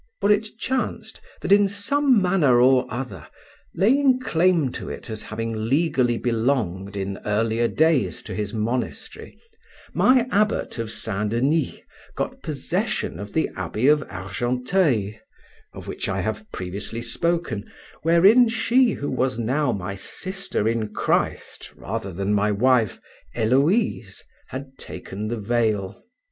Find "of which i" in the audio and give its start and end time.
15.71-16.21